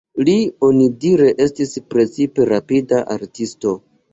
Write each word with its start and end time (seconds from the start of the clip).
Li 0.27 0.33
onidire 0.67 1.27
estis 1.45 1.75
precipe 1.93 2.49
rapida 2.53 3.03
artisto. 3.19 3.79